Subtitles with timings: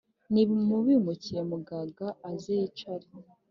[0.33, 3.07] nibimukire mugaga aze yicare